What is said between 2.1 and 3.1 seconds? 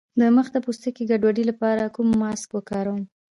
ماسک وکاروم؟